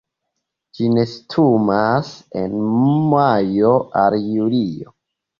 Ĝi 0.77 0.85
nestumas 0.93 2.09
en 2.41 2.55
majo 3.11 3.69
al 4.05 4.17
julio. 4.23 4.95